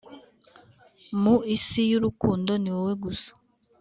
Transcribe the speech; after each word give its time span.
mu 1.21 1.35
isi 1.55 1.81
y’urukundo 1.91 2.51
ni 2.57 2.69
wowe 2.75 2.93
gusa 3.03 3.31